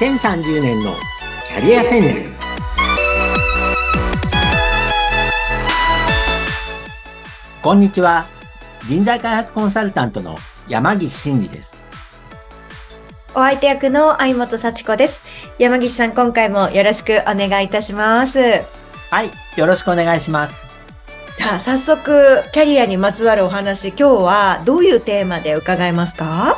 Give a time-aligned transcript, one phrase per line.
[0.00, 0.94] 2030年の
[1.46, 2.30] キャリア戦略。
[7.60, 8.24] こんにちは。
[8.88, 10.38] 人材開発コンサルタントの
[10.68, 11.76] 山岸真嗣です。
[13.34, 15.22] お相手役の相本幸子です。
[15.58, 18.38] 山岸さん、今回もよろしくお願いいたします。
[18.38, 20.58] はいよろしくお願いします。
[21.34, 26.56] さあ、早速、キャリアにまつわるお話、今日はどういうテーマで伺えますか？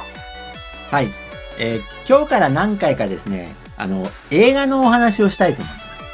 [0.93, 1.11] はい、
[1.59, 6.05] えー今日から何回かですねあの映画のお話をしたいと思います、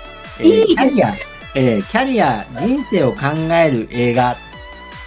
[0.40, 1.14] えーいいですねキャリア、
[1.54, 3.20] えーキャリア人生を考
[3.54, 4.36] える映画っ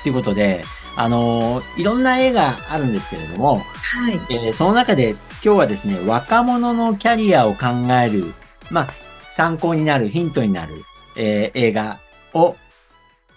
[0.03, 0.63] ていうことで
[0.97, 4.19] あのーいろんな映画あるんですけれども、はい。
[4.29, 5.11] えーその中で
[5.43, 7.65] 今日はですね、若者のキャリアを考
[8.03, 8.33] える、
[8.69, 8.87] まあ、
[9.29, 10.83] 参考になる、ヒントになる、
[11.17, 11.99] えー映画
[12.33, 12.57] を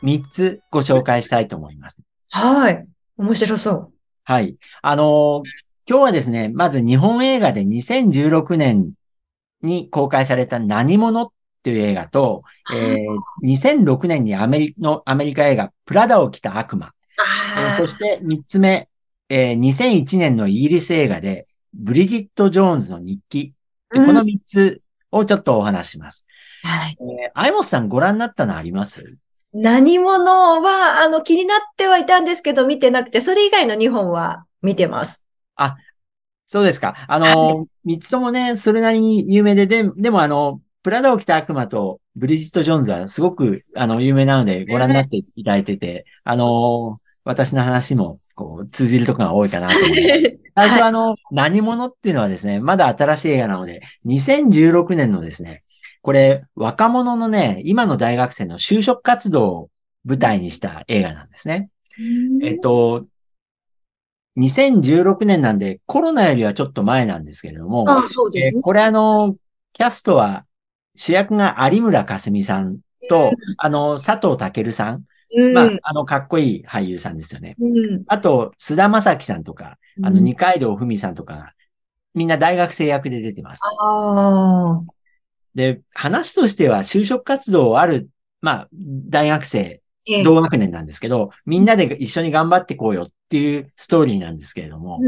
[0.02, 2.02] 3つご紹介したいと思います。
[2.30, 2.86] はい。
[3.16, 3.92] 面白そう。
[4.24, 4.56] はい。
[4.82, 5.42] あのー
[5.88, 8.92] 今日はですね、まず日本映画で2016年
[9.62, 11.28] に公開された何者っ
[11.62, 12.42] ていう映画と、
[12.74, 12.98] えー
[13.44, 16.92] 2006年にアメリのアメリカ映画、プラダを着た悪魔。
[17.58, 18.88] えーあそして3つ目、
[19.28, 23.52] えー2001年のイギリス映画で、ブリジット・ジョーンズの日記。
[23.92, 26.24] この3つをちょっとお話しします。
[26.64, 26.96] あ、はい。
[27.00, 29.16] えー、アイモスさんご覧になったのあります？
[29.52, 35.23] 何者は、あの、気になってはいたんですけど、見てなくて、それ以外の2本は見てます。
[36.46, 36.94] そうですか。
[37.08, 50.38] あのー、3つともね、それなりに有名で、で、でもあの、プラダを着た悪魔とブリジット・ジョーンズはすごく、あの、有名なのでご覧になっていただいてて、あのー私の話も、こう、通じるところが多いかなと思います。
[50.54, 55.64] 最初はあの、何者っていうのはですね、まだ新しい映画なので、2016年のですね、
[56.02, 59.70] これ、若者のね、今の大学生の就職活動を
[60.04, 61.70] 舞台にした映画なんですね。
[62.42, 63.06] えっと、
[64.36, 68.58] 2016年なんで、コロナよりはちょっと前なんですけれども、あ、そうですね。
[68.58, 69.36] えーこれあの、
[69.72, 70.44] キャストは、
[70.96, 72.78] 主役が有村架純さん
[73.08, 75.04] と、あの、佐藤健さん。
[75.36, 77.56] うん、まあ、あの、かっこいい俳優さんですよね。
[77.60, 78.04] うん。
[78.06, 81.52] あと、菅田将暉さんとか、あの、うん二階堂ふみさんとかが、
[82.14, 83.60] みんな大学生役で出てます。
[83.80, 84.82] ああ。
[85.54, 88.08] で、話としては就職活動ある、
[88.40, 89.83] まあ、大学生、ええ
[90.22, 95.00] 同学年なんですけど、みんなで一緒に頑張ってこうよっていうストーリーなんですけれども、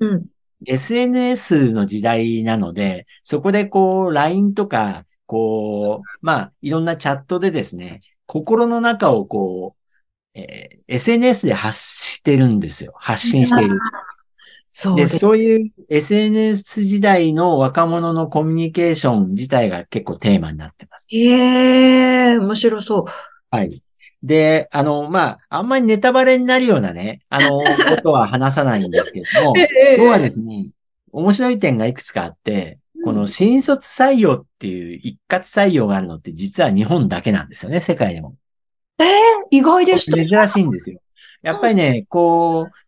[0.00, 0.08] うん。
[0.12, 0.26] うん。
[0.66, 12.92] SNS の時代なので、そこでこう、LINE とか、こう、まあ、いろんなチャットでですね、心の中をこう、えー SNS で発してるんですよ。
[12.96, 13.74] 発信している。
[13.74, 13.80] で、
[14.72, 15.18] そうです。
[15.18, 21.06] そういう SNS 時代の若者のコミュニケーション自体が結構テーマになってます。
[21.10, 23.04] ええ面白そう。
[23.50, 23.82] はい。
[24.22, 27.58] で、あの、まあ、あんまりネタバレになるようなね、あの、
[27.96, 29.54] ことは話さないんですけども、
[29.96, 30.70] 今日はですね、
[31.12, 38.34] 面白い点がいくつかあって、この新卒採用っていう一括採用があるのって実は日本だけなんですよね、世界でも。
[38.98, 39.08] ええ
[39.50, 40.16] 意外でした。
[40.16, 41.00] 珍しいんですよ。
[41.42, 42.86] やっぱりね、こう、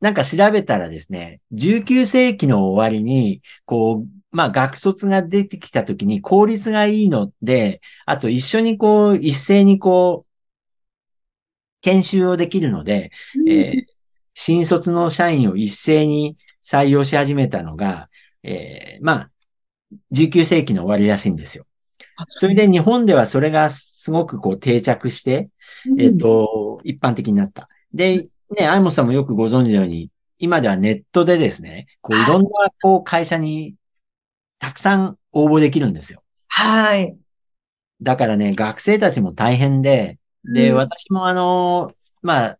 [0.00, 10.27] なんか調べたらですね、19世紀の終わりに、こう、まあ学卒が出てきた時に効率がいいので、あと一緒にこう、一斉にこう、
[11.80, 13.10] 研修をできるので、
[13.48, 13.98] えー
[14.40, 18.08] 新卒の社員を一斉に採用し始めたのが、
[18.44, 19.30] えーまあ、
[20.12, 21.66] 19世紀の終わりらしいんですよ。
[22.28, 25.50] それで日本ではそれがすごくこう定着して、
[25.98, 27.68] えっ、と、一般的になった。
[27.92, 32.48] で、ね、アイモスさんもよくご存知のように、今ではネットでですね、こういろんな
[32.80, 33.74] こう会社に
[34.60, 36.22] たくさん応募できるんですよ。
[36.46, 37.16] はい。
[38.00, 40.18] だからね、学生たちも大変で、
[40.52, 41.92] で、うん私もあの、
[42.22, 42.58] まあ、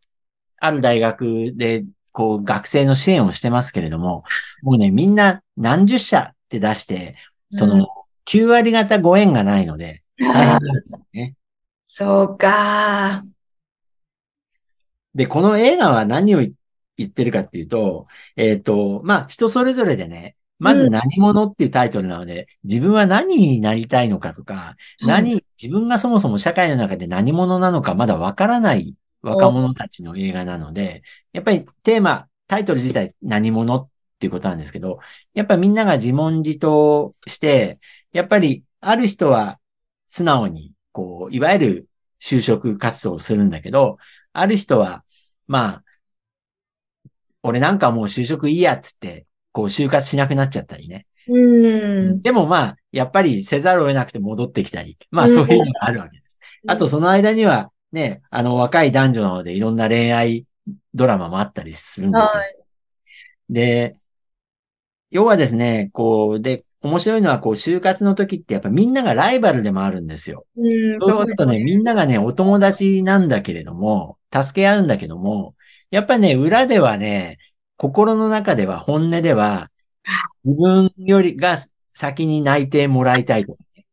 [0.61, 4.25] ある大学で、こう、学生の支援をしてますけれども、
[4.63, 7.17] もうね、みんな何十社って出して、
[7.51, 7.87] その、
[8.27, 11.35] 9割方ご縁がないので、大変なんですよね。
[11.87, 13.25] そうか。
[15.15, 16.55] で、この映画は何を言
[17.05, 18.07] ってるかっていうと、
[18.37, 31.03] えっ、と、まあ、人それぞれでね、まず何者っていうタイトルなので、自分は何になりたいのかとか、何、自分がそもそも社会の中で何者なのかまだわからない若者たちの映画なので、
[31.33, 33.89] やっぱりテーマ、タイトル自体何者っ
[34.19, 34.99] ていうことなんですけど、
[35.35, 37.79] やっぱりみんなが自問自答して、
[38.13, 39.61] やっぱりある人は
[40.09, 41.89] 素直に、こう、いわゆる
[42.21, 43.99] 就職活動をするんだけど、
[44.33, 45.05] ある人は、
[45.47, 45.85] まあ、
[47.43, 49.27] 俺なんかもう就職いいやっつって、
[49.59, 51.07] こう就活しなくなっちゃったりね。
[51.27, 52.23] うん。
[52.23, 56.39] でもまあ、やっぱりせざるを得なくて戻ってきたり、まあうんそういうのがあるわけです。
[56.69, 60.47] あとその間には、ね、あの若い男女なのでいろんな恋愛
[60.95, 62.41] ドラマもあったりするんですよ。
[62.41, 62.57] はい。
[63.51, 63.97] で、
[65.11, 70.47] 要はですね、こう、で、面白いのは、こう、就活の時ってやっぱみんながライバルでもあるんですよ。
[70.57, 75.57] うん、そうするとね、みんながね、お友達なんだけれども、助け合うんだけども、
[75.91, 77.39] やっぱね、裏ではね、
[77.79, 79.71] 心の中では、本音では、
[80.45, 81.57] 自分よりが
[81.95, 83.87] 先に内定もらいたいとかね。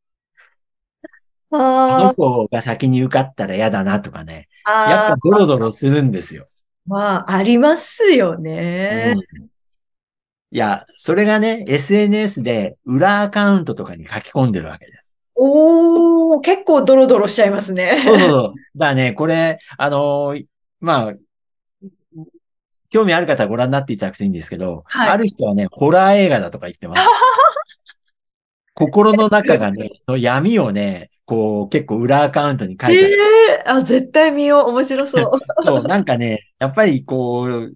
[1.52, 4.50] あのが先に受かったら嫌だなとかね。
[4.66, 6.48] あ、やっぱドロドロするんですよ。
[6.88, 9.14] まあ、ありますようね。
[9.14, 9.20] ん。
[9.20, 15.16] いや、それがね、SNS で裏アカウントとかに書き込んでるわけです。
[15.36, 18.02] おー、結構ドロドロしちゃいますね。
[18.04, 18.54] そうそうそう。
[18.76, 20.46] だね、これ、あのー
[20.80, 21.14] まあ、
[22.90, 27.08] 興味ある方はご覧になっていただくといいんですけど、はいある人はね、ホラー映画だとか言ってます。
[28.74, 33.12] 心の中がね、の闇をね、こう、結構裏アカウントに書いちゃう。
[33.12, 34.70] ええあ、絶対見よう。
[34.70, 35.32] 面白そう。
[35.64, 37.76] そう、なんかね、やっぱりこう、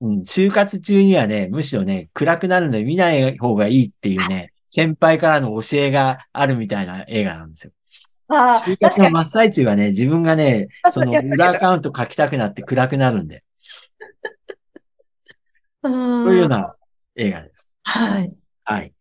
[0.00, 7.72] うん、就活中にはね、むしろね、暗くなるので見ない方がいいっていうね、先輩からの教えがあるみたいな映画なんですよ。
[8.28, 13.42] あ就活の真っ最中はね、自分がね、あ、その裏アカウント書きたくなって暗くなるんで、
[15.88, 16.50] うそういうようん。
[16.50, 16.74] な
[17.16, 17.70] 映画です。
[17.82, 18.32] はい。
[18.64, 18.92] はい。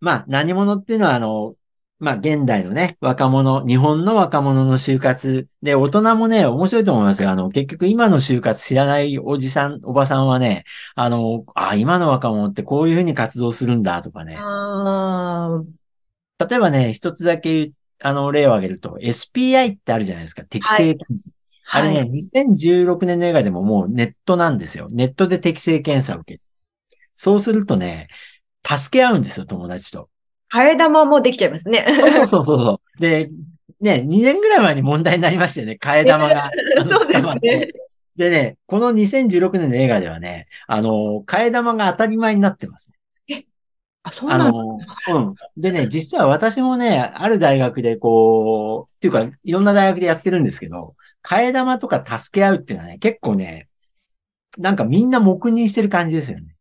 [0.00, 1.54] まあ、何者っていうのは、あの、
[1.98, 10.64] まあ、現代のね、若者、日本の若者の就活で、大人もね、面白いと思いますが、あの、結局今の就活知らないおじさん、おばさんはね、
[10.96, 14.36] あの、あ、今の若者ってこういうふうに活動するんだとかね。
[16.38, 17.72] 例えばね、一つだけ、
[18.02, 20.42] あの、例を挙げると、SPI ってあるじゃないですか。
[20.44, 21.30] 適正検査。
[21.70, 22.10] あれね、はい。
[22.10, 24.88] 2016年の映画でももうネットなんですよ。
[24.90, 26.40] ネットで適正検査を受ける。
[27.14, 28.08] そうするとね、
[28.66, 30.08] 助け合うんですよ、友達と。
[30.52, 31.84] 替え玉もできちゃいますね。
[31.98, 33.00] そうそうそうそう。
[33.00, 33.30] で、
[33.80, 35.78] ね、2年ぐらい前に問題になりましたよね。
[35.80, 36.50] 替え玉が。
[36.88, 37.68] そうですね。
[38.16, 42.93] でね、この2016年の映画ではね、あの、替え玉が当たり前になってます。
[44.04, 44.78] あ、そうなんの、
[45.12, 45.34] うん。
[45.56, 53.68] でね、実は私もね、ある大学でこう、っていうか、いろんな大学でやってるんですけど、替え玉とか助け合うっていうのはね、結構ね、
[54.58, 56.54] なんかみんな黙認してる感じですよね。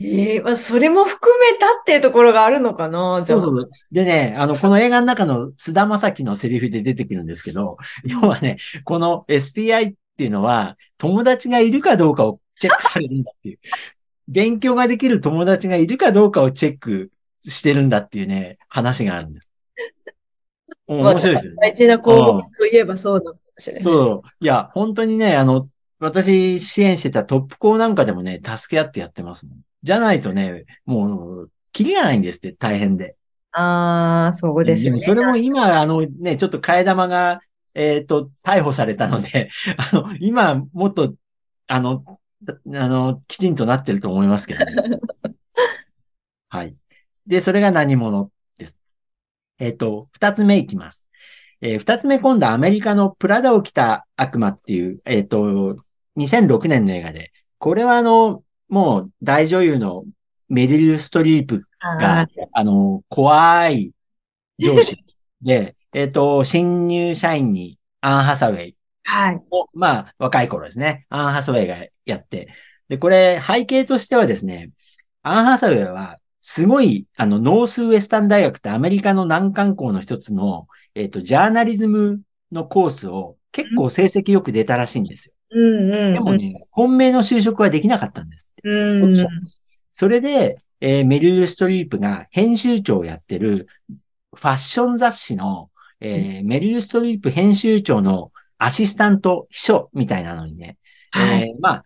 [0.00, 3.40] ええまあ、それも含めたっていうところがあるのかな、じゃあ。
[3.40, 3.70] そうそう。
[3.92, 13.58] でね、あの、この映画の中の菅田将暉のセリフで出てくるんですけど、要はね、この SPI っていうのは、友達がいるかどうかをチェックされるんだっていう。
[14.28, 17.10] 勉強ができる友達がいるかどうかをチェック
[17.42, 19.50] してるんだっていうね、話があるんです。
[20.88, 21.58] うん面白いですよね。
[21.60, 23.82] 大事な項目といえばそうなのかもしれない。
[23.82, 24.28] そう。
[24.40, 25.68] いや、本当にね、あの、
[25.98, 29.58] 私支援してたトップ校なんかでもね、助け合ってやってますもん。
[29.82, 33.16] じゃないとね、もう、キリがないんですって、大変で。
[33.52, 34.96] ああ、そうですよね。
[34.96, 37.40] もそれも今、あのね、ちょっと替え玉が、
[37.74, 39.50] えっ、と、逮捕されたので、
[39.92, 41.14] あの、今、もっと、
[41.66, 42.04] あの、
[42.48, 44.72] あの、きちんとなってると思いますけどね。
[46.48, 46.76] はい。
[47.26, 48.78] で、それが何者です。
[49.58, 51.06] えっ、と、二つ目いきます。
[51.60, 55.76] えー二つ目今度アメリカのプラダを着た悪魔っていう、えっ、と、
[56.16, 60.04] 2006年の映画で、これはあの、もう大女優の
[60.48, 63.92] メリル・ストリープあが、あの、怖い
[64.58, 64.96] 上司
[65.40, 69.42] で、 えっと、新入社員にアン・ハサウェイはい。
[69.50, 71.06] を、まあ、若い頃ですね。
[71.08, 72.48] アン・ハサウェイがやって。
[72.88, 74.70] で、これ、背景としてはですね、
[75.22, 82.20] アン・ハサウェイは、すごい、あの、ノースウエスタン大学ってアメリカの難関校の一つの、えっと、ジャーナリズム
[82.52, 85.34] のコースを結構成績よく出たらしいんですよ。
[85.50, 86.14] うんうんうん。
[86.14, 88.68] でもね、本命の就職はできなかったんですって。
[88.68, 89.12] うん。
[89.92, 93.68] それで、えーメリル・ストリープが編集長をやってる
[94.34, 95.70] ファッション雑誌の、
[96.00, 100.76] えーメリル・ストリープ編集長のアシスタント秘書みたいなのにね、
[101.10, 101.42] はい。
[101.42, 101.84] えーまあ、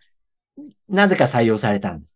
[0.87, 2.15] なぜか採用されたんです。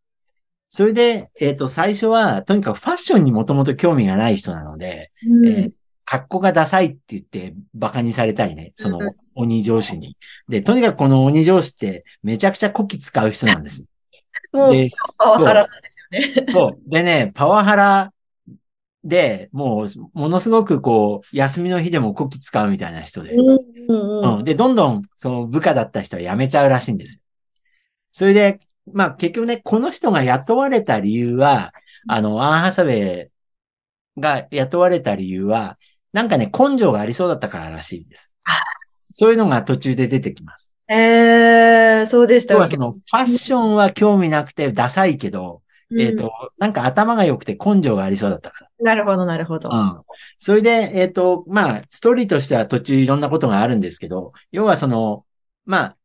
[0.69, 5.71] それで、えっ、と、最初は、とにかくファッションにもともと興味がない人なので、うんえー
[6.05, 10.17] 格好がダサいって言って馬鹿にされたりね、そうんの鬼上司に。
[10.47, 13.85] で、とにかくこの鬼上司ってめちゃくちゃこき使う人なんです。
[14.51, 16.53] もうで、パワハラなんですよね。
[16.53, 16.89] そう。
[16.89, 18.13] でね、パワハラ
[19.03, 23.33] で、もう、ものすごくこう、休みの日でもこき使うみたいな人で。
[23.33, 24.43] うんうんうん。
[24.43, 27.21] で、どんどん、その部下だった人は辞めちゃうらしいんです。
[28.11, 28.59] それで、
[28.91, 31.73] まあ結局ね、この人が雇われた理由は、
[32.07, 33.31] あの、アン・ハサウェイ
[34.19, 35.77] が雇われた理由は、
[36.11, 38.51] なんかね、根性がありそうだったかららしいですあ。
[39.09, 40.71] そういうのが途中で出てきます。
[40.89, 45.61] ええそうでしたはその、ファッションは興味なくてダサいけど、
[45.97, 49.69] えっ、と、なんか頭が良くて根性がありそうだったかなるほど、なるほど。
[49.71, 50.01] うん。
[50.37, 55.25] それで、えっ、と、まあ、ストーリーとしては途中いろんなことがあるんですけど、要はその、
[55.65, 55.97] まあ、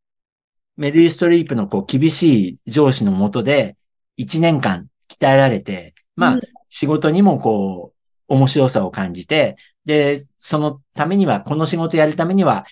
[0.77, 3.75] メリー・ストリープのこう厳しい上司のもとで、
[4.17, 12.65] 1年間鍛えられて、まあ、うん仕事にもこう、面白さを感じて、で、そのためには、この仕事やるためには、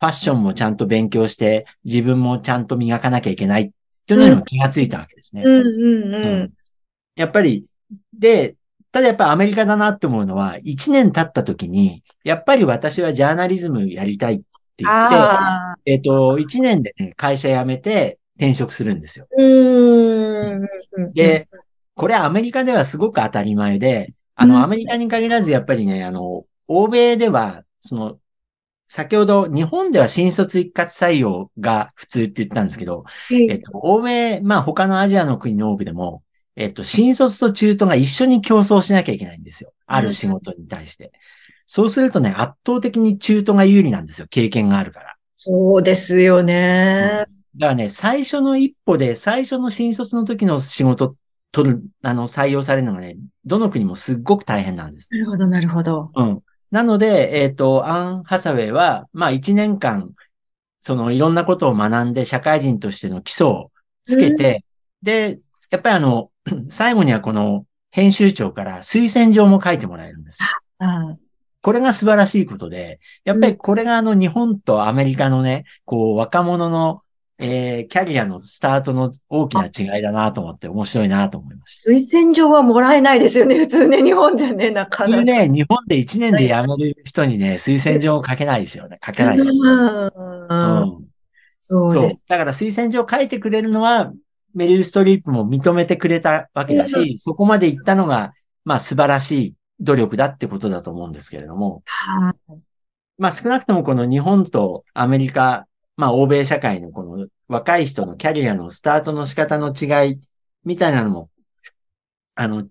[0.00, 3.70] ファッションもちゃんと勉強して、自分もちゃんと磨かなきゃいけないっ
[4.06, 5.42] ていうのにも気がついたわけですね。
[5.44, 6.52] うんうんうん、
[7.14, 7.66] やっぱり、
[8.18, 8.56] で、
[8.92, 14.44] ただやっぱアメリカだなって思うのは、1年経った時に、やっぱり私はジャーナリズムやりたいって
[14.78, 15.16] 言って、
[15.86, 19.26] えっ、ー、と、1年でね、会社辞めて転職するんですよ。
[21.14, 21.48] で、
[21.94, 28.18] これアメリカではすごく当たり前で、あの、アメリカに限らずやっぱりね、あの、欧米では、その、
[28.88, 36.22] 先ほど日本では新卒一括採用が普通って言ったんですけど、えっと、欧米、まあ他のアジアの国の多くでも、
[36.56, 39.72] えっと、新卒と中途が一緒に競争しなきゃいけないんですよ。
[39.86, 41.12] ある仕事に対して。
[41.66, 44.26] そうするとね、圧倒的に中途が有利なんですよ。
[44.28, 45.16] 経験があるから。
[45.36, 47.58] そうですよね、うん。
[47.58, 51.16] だからね、最初の一歩で、最初の新卒の時の仕事
[51.52, 55.08] 取る、あの、採用されるのがね、どの国もすっごく大変なんです。
[55.12, 56.10] なるほど、なるほど。
[56.14, 56.42] うん。
[56.70, 60.10] なので、えっ、ー、と、アン・ハサウェイは、まあ一年間、
[60.80, 63.70] そのいろんなことを学んで社会人としての基礎を
[64.02, 64.64] つけて、
[65.02, 65.38] うん、で、
[65.70, 66.31] やっぱりあの、
[66.70, 70.40] 最後にはこの編集長から推薦状も書いてもらえるんです。
[70.80, 71.18] うん、
[71.60, 77.02] これが素晴らしいことで、やっぱりこれがあの日本とアメリカのね、こう若者の
[77.44, 81.90] えー、キャリアのスタートの大きな違いだなと思って面白いなと思いました。
[81.90, 83.58] 推薦状はもらえないですよね。
[83.58, 85.16] 普通ね、日本じゃね、なかなか。
[85.16, 89.00] 普通ね、日本で1年で辞める人にね、推薦状を書けないですよね。
[89.04, 90.10] 書けないですよ、ね。
[90.14, 91.08] うん。
[91.60, 92.10] そうそう。
[92.28, 94.12] だから推薦状を書いてくれるのは、
[94.54, 98.32] メリル・ストリープも認めてくれたわけだし、そこまで行ったのが、
[98.64, 101.82] まあ素晴らしい努力だってことだと思うんですけれども。
[103.18, 105.66] まあ少なくともこの日本とアメリカ、
[105.96, 110.20] まあ欧米社会のこの若い人のキャリアのスタートの仕方の違い
[110.64, 111.30] みたいなのも、
[112.34, 112.66] あの、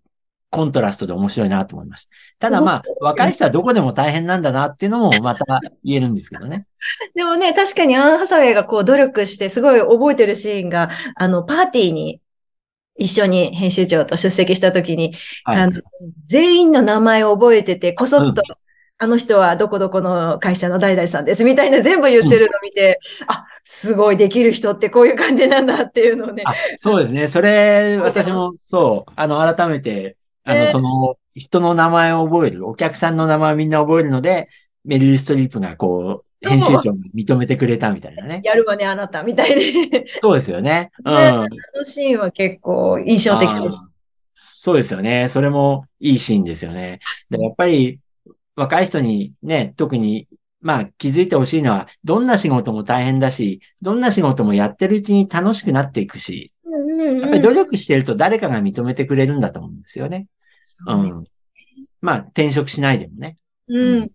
[0.52, 2.12] コントラストで面白いなと思いました。
[2.40, 6.66] ただまあ、若い人はどこでも大変なんだなっていうのもまた言えるんですけどね。
[7.16, 12.22] でもね、確かにアン・ハサウェイがこう努力してすごい覚えてるシーンが、あの、パーティーに
[12.98, 15.14] 一緒に編集長と出席した時に、
[15.46, 15.82] はい、あの
[16.26, 18.44] 全員の名前を覚えてて、こそっと
[19.04, 26.44] あの人はどこどこの会社の代々さんです、みたいな全部言ってるのを見て、うん、あ、すごいできる人ってこういう感じなんだっていうのをね。
[26.76, 27.28] そうですね。
[27.28, 34.50] それ、私もそう、あの、改めて、あの、その、人の名前を覚える、お客さんの名前をみんな覚えるので、
[34.84, 38.42] メリル・ストリップがこう、編集長に認めてくれたみたいなね。
[38.44, 40.06] やるわね、あなた、みたいで。
[40.22, 40.92] そうですよね。
[41.06, 41.14] うん。
[41.14, 43.88] あのシーンは結構印象的です。
[44.34, 45.30] そうですよね。
[45.30, 47.00] それもいいシーンですよね。
[47.30, 48.00] でやっぱり、
[48.56, 50.28] 若い人にね、特に、
[50.62, 56.52] まあ気づいてほしいのは、どんな仕事も大変だし、どんな仕事もやってるうちに楽しくなっていくし、
[57.20, 60.28] やっぱり努力してると誰かが認めてくれるんだと思うんですよね。
[60.88, 61.24] ううん。
[62.02, 63.38] まあ転職しないでもね。
[63.68, 64.12] うん。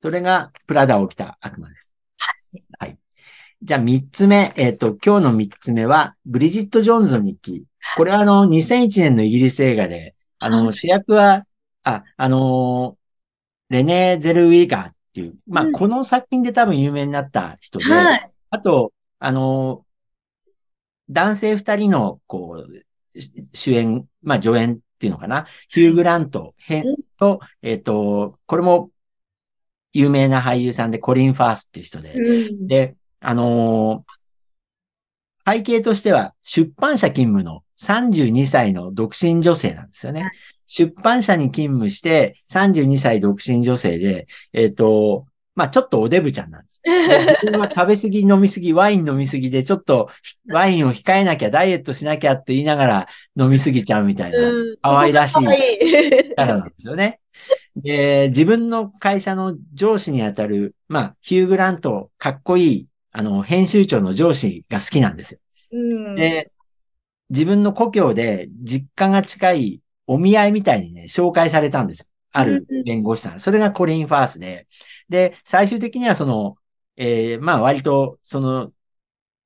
[0.00, 1.92] それがプラダを着た悪魔です。
[2.78, 2.98] はい。
[3.62, 7.64] じゃあ三つ目、えっ、ー、と、今日の三つ目は、ブリジット・ジョーンズの日記。
[7.96, 11.46] これはあの、2001年のイギリス映画で、あの、主役は、
[11.82, 12.98] あ、あの
[13.68, 19.85] レネー・ゼルウィガーっていう、まあ、この作品で多分有名になった人で、はい、あと、あの、
[21.08, 23.20] 男性二人の、こう、
[23.52, 26.84] 主演、まあ、助演っていうのかな、ヒュー・グラント編
[27.18, 28.90] と、えっ、ー、と、これも
[29.92, 40.30] 有名な俳優さんでコリン・ファースっていう人で、うん、で、あのー、背景としては出版社勤務の32歳の独身女性なんですよね。
[40.66, 46.82] 出版社に勤務して、32歳独身女性で、えっ、ー、と、まあちょっとおデブちゃんなんです。
[46.84, 50.10] 自分は食べ過ぎ、飲み過ぎ、ワイン飲み過ぎで、ちょっと
[50.48, 54.38] ワインを控えなきゃ、ダイエットしなきゃって言いながら飲み過ぎちゃうみたいな、
[54.82, 57.20] 可愛らしいキャラなんですよね。
[57.74, 65.40] で、自分の会社の上司にあたる、まあ、ヒュー・グラント、かっこいい、あの、編集長の上司が好きなんですよ。
[65.72, 65.76] う
[66.12, 66.52] ん、で、
[67.30, 73.40] 自分の故郷で実家が近いお見合いみたいにね、紹介されたんですある弁護士さん。
[73.40, 74.66] それがコリン・ファースで。
[75.08, 76.56] で、最終的にはその、
[76.96, 78.72] えー、まあ割と、その、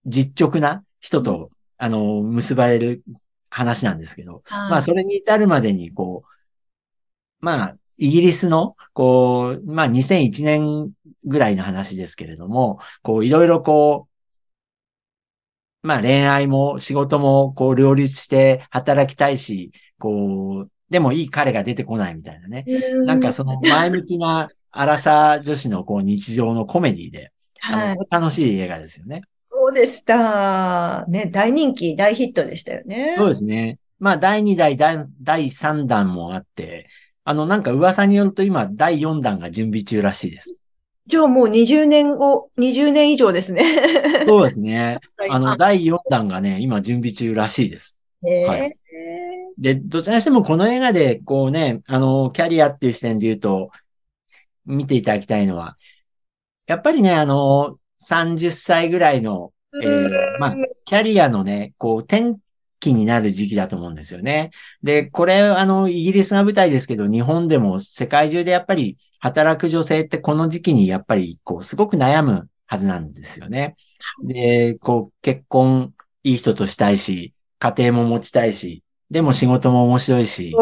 [0.07, 3.03] 実直な人と、あの、結ばれる
[3.51, 10.93] 話なんですけど、まあそれに至るまでに、こう、まあ、イギリスの、こう、まあ2001年
[11.25, 14.09] ぐらいの話ですけれども、こう、いろいろこ
[15.83, 22.65] う、まあ恋愛も仕事もこう両立して働きたいし、こう、でもいい彼が出てこないみたいなね。
[23.05, 29.23] なんかその 前向きな荒さ女子のこう日常のコメディで、はい、楽しい映画ですよね。
[29.51, 31.05] そうでした。
[31.09, 33.15] ね、大人気、大ヒットでしたよね。
[33.17, 33.79] そうですね。
[33.99, 36.89] まあ、第2弾、第第3弾もあって、
[37.25, 40.57] あの、なんか噂によると今、第4弾が準備中らしいです。
[41.07, 43.65] じゃあもう20年後、20年以上ですね。
[44.27, 44.99] そうですね。
[45.29, 47.99] あの、あ第4弾がね、今準備中らしいです。
[48.25, 48.77] へはえ
[49.61, 53.71] で、どちらにしてもこの映画で、こうね、あの、キャリアっていう視点で言うと、
[54.65, 55.77] 見ていただきたいのは、
[56.67, 59.53] やっぱりね、あの、30歳ぐらいの、
[59.83, 60.55] えーまあ、
[60.87, 62.37] キャリアのね、こう、転
[62.81, 64.51] 機になる時期だと思うんですよね。
[64.83, 73.77] で、これ、あの、イギリスが舞台ですけど、日本でも世界中でやっぱり働く女性ってこの時期にやっぱり、こう、すごく悩むはずなんですよね。
[74.25, 80.55] で、こう、結婚、いい人としたいし、家庭も持ちたいし、でも仕事も面白いし、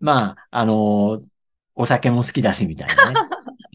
[0.00, 1.20] まあ、あの
[1.74, 3.16] お酒も好きだし、みたいなね。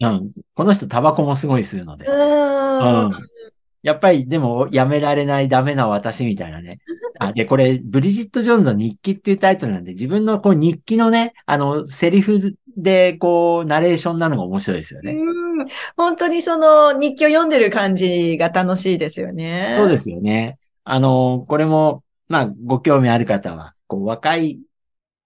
[0.00, 0.30] うん。
[0.54, 2.06] この人タバコもすごい吸うので。
[2.06, 3.06] うーん。
[3.06, 3.12] うん。
[3.82, 6.78] やっぱり、でも、やめられないダメな私みたいなね。
[7.18, 15.12] あ、で、これ、ブリジット・ジョーンズの日記っていうタイトルなんで、自分のこう日記のね、あの、セリフで、こう、ナレーションなのが面白いですよね。
[15.12, 15.38] うん
[15.96, 19.74] 本当にその日記を読んでる感じが楽しいですよね。
[19.76, 20.56] そうですよね。
[20.84, 24.60] あの、これも、まあ、ご興味ある方は、こう、若い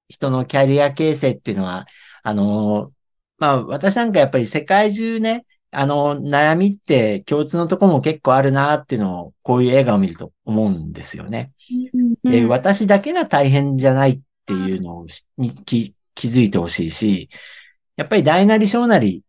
[0.08, 1.86] 人のキャリア形成っていうのは、
[2.22, 2.92] あの、
[3.38, 11.52] まあ、私なんかやっぱり世界中ね、あの、悩みって共通のところも結構あるなっていうのを、こういう映画を見ると思うんですよね。
[11.94, 12.30] うん。
[12.30, 15.06] で、私だけが大変じゃないっていうの
[15.38, 17.30] に気気づいてほしいし、
[17.96, 19.24] やっぱり大なり小なり、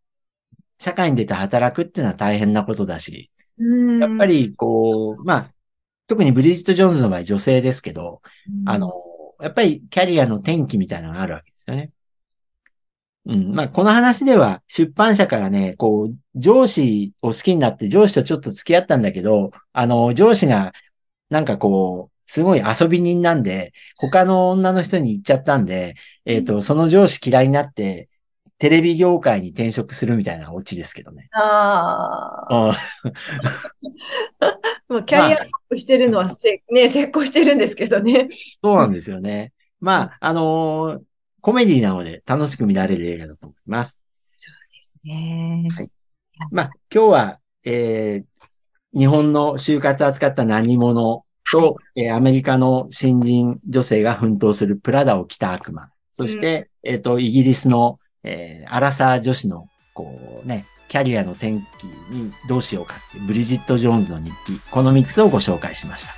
[0.80, 5.46] 社会に出て働くっていうのは大変なことだし、うんやっぱ、りこう、まあ、
[6.08, 8.22] 特にブリジット・ジョーンズの場合女性ですけど、
[8.66, 8.92] あの、
[9.42, 11.92] やっぱりキャリアの転機みたいなのがあるわけですよね。
[13.26, 13.54] うん。
[13.54, 20.74] まあ、この話では出版社からね、こう、上司を好きになって上司とちょっと付き合ったんだけど、あの、上司が、
[21.30, 28.10] なんかこう、すごい遊び人なんで、他の女の人に行っちゃったんで、えっ、と、その上司嫌いになって、
[28.58, 31.30] テレビ業界に転職するみたいなオチですけどね。
[31.34, 32.70] ああ。
[32.70, 32.74] う ん
[34.94, 38.30] もうキャリアアップしてるのはせ、ね、 成功してるんですけどね。
[38.64, 39.54] そうなんですよね。
[39.82, 41.02] まあ、あのー
[41.42, 44.00] コメディなので楽しく見られる映画だと思います。
[44.72, 45.68] ですね。
[45.76, 45.90] はい
[46.52, 55.90] まあ、今日は、えー、日本の就活を扱った何者と、えーアメリカの新人女性が奮闘するプラダを着た悪魔。
[56.14, 64.60] そして、えっ、と、イギリスの、えーアラサー女子の、こうね、キャリアの転機にどうしようかってブリジット・ジョーンズの日記。
[64.72, 66.14] この3つをご紹介しました。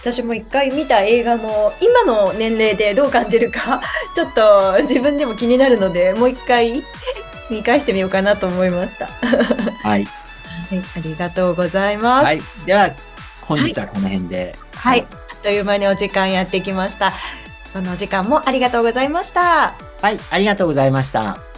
[0.00, 3.82] 私も一回見た映画も今の年齢でどう感じるか
[4.14, 6.84] ちょっと自分でも気になるのでもう一回
[7.50, 9.06] 見返してみようかなと思いました。
[9.06, 9.12] は
[9.82, 10.02] はい。
[10.02, 12.24] い、ありがとうございます。
[12.24, 12.42] はい。
[12.64, 12.90] では、
[13.42, 14.54] 本日はこの辺で。
[14.74, 17.12] はい、あっという間にお時間やってきました。
[17.72, 19.74] このお時間もありがとうございました。
[20.06, 20.18] はい。
[20.30, 21.55] ありがとうございました。